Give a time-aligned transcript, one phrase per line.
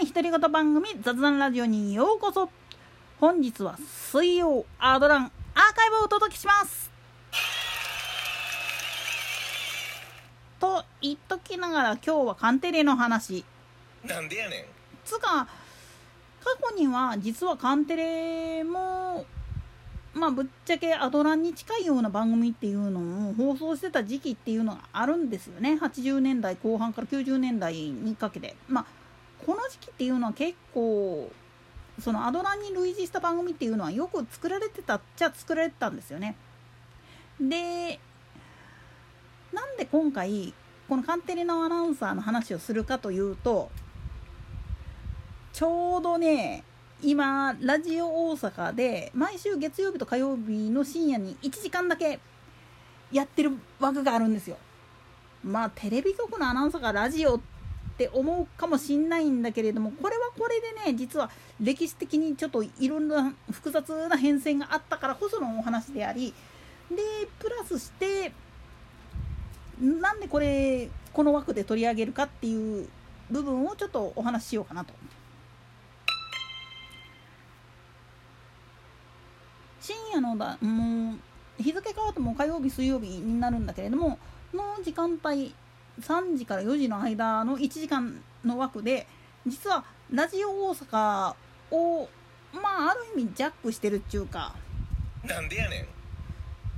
[0.00, 2.48] ない独り言番組雑談ラジオにようこそ。
[3.20, 3.76] 本日は
[4.10, 5.30] 水曜アドランアー
[5.74, 6.90] カイブをお届けします。
[10.58, 13.44] と言っときながら今日はカンテレの話。
[14.06, 14.64] なんでやねん。
[15.04, 15.46] つうか
[16.42, 19.26] 過去には実はカンテレも
[20.14, 25.74] まあぶっちゃけアドランに近いような番組っていうのを放送してた時期っていうのがあるんですよね。
[25.74, 28.56] 80年代後半から90年代にかけて。
[28.66, 28.99] まあ
[29.46, 31.30] この時期っていうのは結構
[32.00, 36.36] そのアドランに類似した番組っていうのはよく作られてたっちゃ作られてたんですよね。
[37.40, 37.98] で
[39.52, 40.54] なんで今回
[40.88, 43.70] このカンテレのアナウンサーの話をするかというと
[45.52, 46.64] ちょうどね
[47.02, 52.20] 今ラジオ大阪で毎週月曜日と火曜日の深夜に1時間だけ
[53.10, 54.56] やってる枠があるんですよ。
[55.42, 57.40] まあテレビ局のアナウンサーがラジオ
[58.00, 66.32] って思うかもしんないんだけれどもこれはこれでね実は歴史的にちょっといろんな複雑な変遷があったからこそのお話であり
[66.90, 66.96] で
[67.38, 68.32] プラスして
[69.78, 72.88] なんでこれこの枠で取り上げるかっていう
[73.30, 74.94] 部分をちょっとお話ししようかなと。
[79.82, 81.14] 深夜のだも
[81.58, 84.18] う日付変わっても火曜日水曜日になるんだけれども
[84.54, 85.54] の時間帯
[86.00, 89.06] 3時から4時の間の1時間の枠で
[89.46, 91.34] 実はラジオ大阪
[91.70, 92.08] を
[92.52, 94.54] まあある意味ジャックしてるっちゅうか。
[95.24, 95.86] なんでやねん。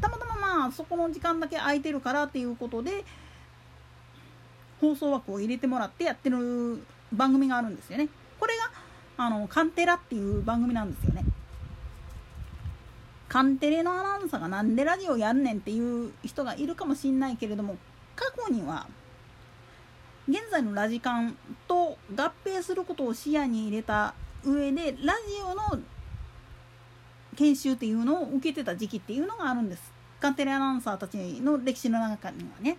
[0.00, 3.04] たまたままあそこの時間だけ空いてるからっていうことで
[4.80, 8.08] 放送枠を入れてもらってやってる番組があるんですよね。
[8.38, 8.70] これが
[9.16, 11.24] あのカンテラっていう番組なんですよね。
[13.28, 17.76] カンテレのアナウンサーがなんでラジオやんねんっていう人がいるかもしんないけれども
[18.16, 18.88] 過去には
[20.30, 21.36] 現在のラジカン
[21.66, 25.82] と合併することを視野に入れた上でラジオの
[27.36, 29.92] 研修っていうのを受けてた時期っていうのがあるんです。
[30.20, 32.78] カンテレアナウンサーたちの歴史の中にはね。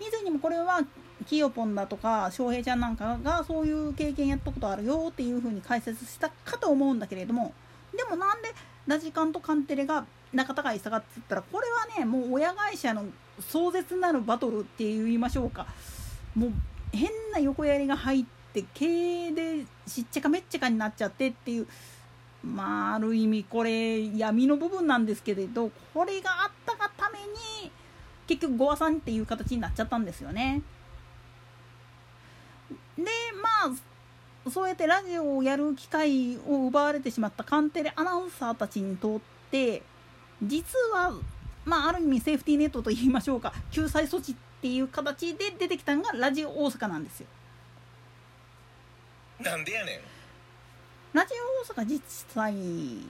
[0.00, 0.80] 以前にもこれは
[1.26, 7.52] キヨポンだとか翔平ちゃんなんかがそういう経験やったことあるよっていうふうに解説したかと思うんだけれども。
[7.96, 8.52] でもなんで
[8.88, 13.04] ラジカンとカンテレが仲違いしたかって言ったらこれはねもう親会社の
[13.40, 15.66] 壮絶なるバトルって言いましょうか。
[16.38, 16.52] もう
[16.92, 21.66] 変な横やりが入って経営でしっちゃかめっちゃかになっちゃってっていう
[22.44, 27.72] まあある意味これ闇の部分なんですけれどこれがあったがために
[28.28, 30.62] 結局ゴアさんっていう形になっちゃったんですよね。
[32.96, 33.04] で
[33.42, 33.72] ま
[34.46, 39.82] あそうやってラジオをやる機会を奪われてしまったカンテレアナウンサーたちにとって
[40.42, 41.12] 実は
[41.64, 47.26] まあある意味セーフティーネットと言いましょうか救済措置っていう形で出てきたのがラジオ大阪なんですよ。
[49.40, 50.00] なんでやねん
[51.12, 51.32] ラジ
[51.72, 52.00] オ大阪実
[52.34, 52.54] 際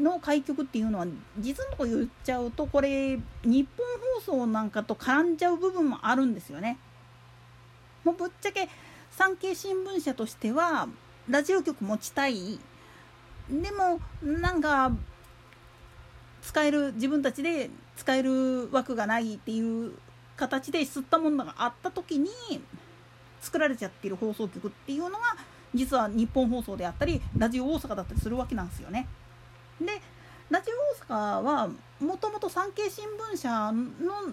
[0.00, 1.06] の開局っていうのは
[1.38, 3.86] 実のとこ言っちゃうとこれ日本
[4.24, 6.78] 放送なんかと絡んじゃう部分もあるんですよね。
[8.04, 8.68] もうぶっちゃけ
[9.10, 10.88] 産経新聞社としては
[11.28, 12.58] ラジオ局持ちたい
[13.50, 14.92] でもなんか
[16.42, 19.92] 使える自分たちで使える枠がないっていう
[20.40, 22.30] 形で吸ったものがあった時に
[23.42, 25.36] 作られちゃってる放送局っていうのが
[25.74, 29.06] 実は日本放送であったりラジオ大阪だったりするわけなんですよね。
[29.80, 30.00] で
[30.48, 30.70] ラジ
[31.08, 31.68] オ大阪は
[32.00, 34.32] もともと産経新聞社の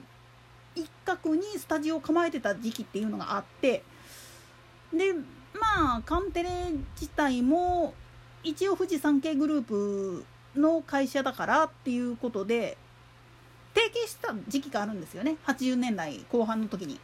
[0.76, 3.84] 一角にスタジオを構えてた時期っていうのがあって
[4.94, 5.14] で
[5.54, 6.50] まあカンテレ
[6.96, 7.94] 自体も
[8.44, 10.26] 一応富士山系グループ
[10.56, 12.78] の会社だからっていうことで
[13.78, 17.00] 提携した時期があるんですよね80年代後半の時に。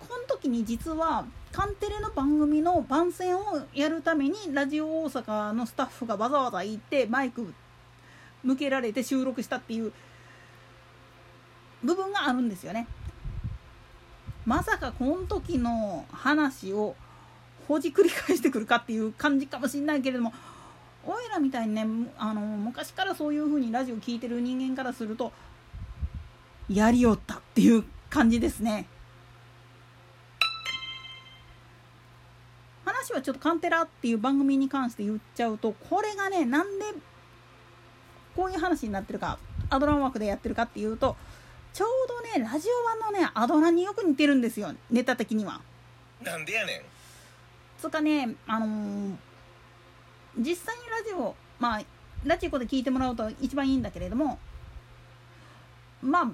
[0.00, 3.40] この時に実はカンテレの番組の番宣を
[3.74, 7.52] やるためにラジオ大阪のスタッフがわざわざ行ってマイク
[8.42, 9.92] 向けられて収録したっていう
[11.82, 12.86] 部分があるんですよね。
[14.46, 16.96] まさかこの時の話を
[17.66, 20.32] ほじくり返してくるかっていう感じかもしんないけれども
[21.04, 21.86] おいらみたいにね
[22.16, 25.32] あの昔からそういう風にラジオ聴いてる人間からすると
[26.68, 28.86] やりよったっていう感じですね。
[32.84, 36.86] 話はちょっとカンテラっていう番組に関して言っちゃうとこれがねなんで
[38.34, 39.38] こういう話になってるか
[39.70, 41.16] アドラン枠でやってるかっていうと
[41.72, 45.60] ちょうどねラジオ版のねアドランによく似てるんですよネタ的には。
[46.22, 46.82] なんでやねん
[47.78, 49.14] つうかねあのー
[50.38, 51.82] 実際にラジオまあ
[52.24, 54.38] ラジコで聞いてもらうと一番いいんだけれども
[56.02, 56.30] まあ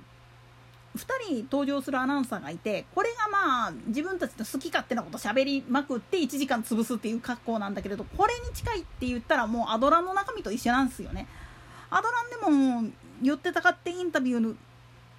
[0.96, 11.26] 2人登場するアナウンサーがいてこれがまあ自分たちの好き勝手なこと喋りまくって1時間潰すっていう格好なんだけれどこれに近いって言ったらもうアドランの中身と一緒なんですよね。
[11.90, 12.92] アドランでも
[13.22, 14.56] 寄ってたかってインタビュー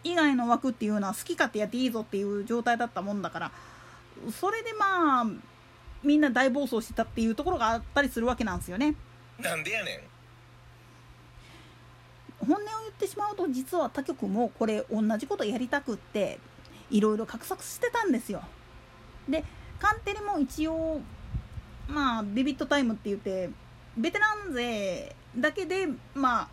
[0.03, 3.51] 以外の枠っていうのは好き勝手やっていいぞっていう状態だったもんだから
[4.39, 5.25] それでまあ
[6.03, 8.95] みんな大暴走してたっていうところがあったりするわけなんですよね。
[9.39, 10.14] なんでやねん
[12.95, 16.39] ってしまうと実は他局もこれ同じことやりたくって
[16.89, 18.41] いろいろ画策してたんですよ。
[19.27, 19.43] で
[19.79, 21.01] カンテレも一応
[21.87, 23.49] まあビビットタイムって言って
[23.97, 26.49] ベテラン勢だけでま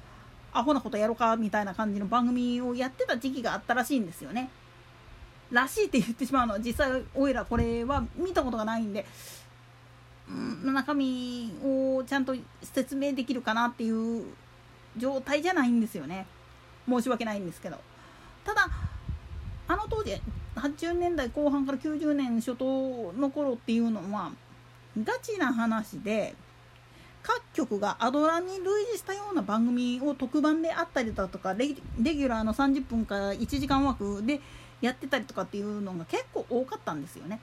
[0.52, 4.50] あアホなことやろうかみたいな感じの番組をやってた時期があったらしいんですよね。
[5.50, 9.04] らしいって言ってしまうのは実際おいらこれは見たことがないんで、
[10.28, 14.24] うん、中身をちゃんと説明できるかなっていう
[14.96, 16.26] 状態じゃないんですよね
[16.88, 17.78] 申し訳ないんですけど
[18.44, 18.68] ただ
[19.68, 20.20] あの当時
[20.56, 24.32] 80年代後半から90年初頭の頃っていうのは
[25.02, 26.34] ガチな話で
[27.22, 34.40] 各局がアドラに類似したような番組を特番であったりだとかレギュラーの30分から1時間枠で
[34.80, 37.38] やってたりとかっていうのが結構多かったんですよね。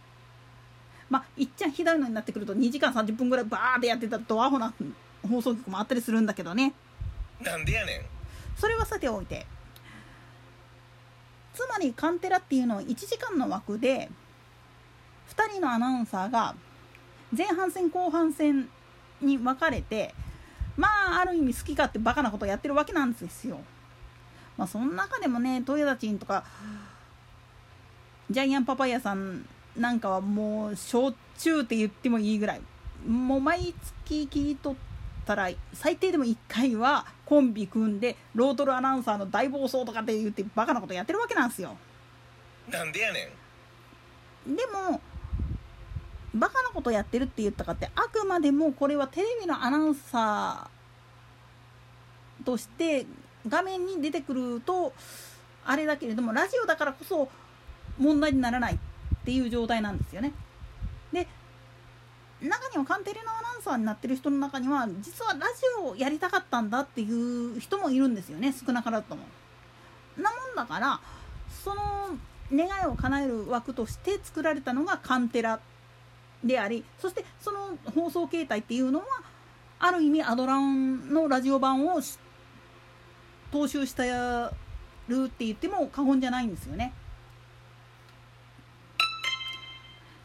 [1.10, 4.72] まあ、いっちゃんひどいのになってくると2時間30分ぐらいバーってやってたドアホな
[5.28, 6.74] 放送局もあったりするんだけどね。
[7.42, 8.02] なんでやねん
[8.58, 9.46] それはさておいて
[11.54, 14.10] つまりカンテラっていうのは1時間の枠で
[15.36, 16.56] 2人のアナウンサーが
[17.36, 18.70] 前半戦後半戦
[19.22, 20.14] に分かれて
[20.78, 20.88] ま
[21.18, 23.60] あある意味好き勝手バカなことやってるわけなんですよ。
[24.58, 26.44] まあその中でもね豊田ちんとか
[28.32, 29.46] ジャイアンパパイヤさん
[29.76, 32.62] なんかはもうしょっちゅうって言ってもいいぐらい
[33.06, 33.74] もう毎
[34.06, 34.89] 月聞いとって
[35.30, 41.78] たら最低でも1回はコンビ組んでロートルアナウンサーの大暴走とかって言ってバカなことやってるわけなんですよ。
[42.68, 43.30] なんでやね
[44.50, 45.00] んでも
[46.34, 53.06] バカなことやってるって言ったかってあくまでもこれはテレビのアナウンサーとして
[53.48, 54.94] 画面に出てくると
[55.64, 57.30] あれだけれどもラジオだからこそ
[58.00, 58.78] 問題にならないっ
[59.26, 60.34] ていう状態なんですよね。
[62.48, 65.46] 中にはカンテレのアナウンサーになってる人の中には実はラジ
[65.82, 69.24] オをやりたかったんだっていう人もいるんですよね少なからずとも。
[70.18, 71.00] なもんだから
[71.64, 71.82] その
[72.52, 75.60] 願いを叶える枠として作られたのがカンテラ
[76.44, 79.06] でありそしてその放送形態っていうのは
[79.80, 82.02] ある意味アドランのラジオ版を
[83.52, 84.04] 踏襲した
[85.08, 86.94] るって言っても過言じゃないんですよね。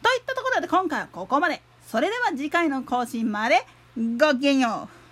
[0.01, 1.61] といったところで今回はここまで。
[1.89, 3.61] それでは次回の更新まで
[3.95, 5.04] ごきげんよう。